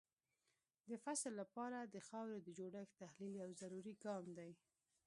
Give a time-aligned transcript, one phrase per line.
[0.89, 4.51] د فصل لپاره د خاورې د جوړښت تحلیل یو ضروري ګام دی.